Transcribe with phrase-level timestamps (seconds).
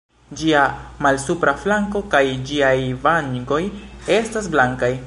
[0.39, 0.61] Ĝia
[1.07, 3.63] malsupra flanko kaj ĝiaj vangoj
[4.19, 4.93] estas blankaj.